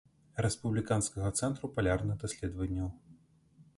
[0.43, 2.89] Рэспубліканскага цэнтру палярных даследаванняў.